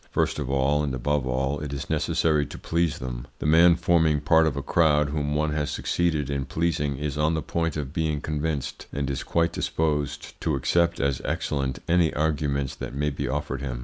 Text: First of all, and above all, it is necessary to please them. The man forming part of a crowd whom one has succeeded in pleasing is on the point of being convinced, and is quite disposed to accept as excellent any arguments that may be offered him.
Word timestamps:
First 0.09 0.39
of 0.39 0.49
all, 0.49 0.81
and 0.81 0.95
above 0.95 1.27
all, 1.27 1.59
it 1.59 1.71
is 1.71 1.87
necessary 1.87 2.43
to 2.47 2.57
please 2.57 2.97
them. 2.97 3.27
The 3.37 3.45
man 3.45 3.75
forming 3.75 4.19
part 4.19 4.47
of 4.47 4.57
a 4.57 4.63
crowd 4.63 5.09
whom 5.09 5.35
one 5.35 5.51
has 5.53 5.69
succeeded 5.69 6.27
in 6.27 6.45
pleasing 6.45 6.97
is 6.97 7.19
on 7.19 7.35
the 7.35 7.43
point 7.43 7.77
of 7.77 7.93
being 7.93 8.19
convinced, 8.19 8.87
and 8.91 9.07
is 9.11 9.21
quite 9.21 9.53
disposed 9.53 10.41
to 10.41 10.55
accept 10.55 10.99
as 10.99 11.21
excellent 11.23 11.83
any 11.87 12.11
arguments 12.15 12.73
that 12.73 12.95
may 12.95 13.11
be 13.11 13.27
offered 13.27 13.61
him. 13.61 13.79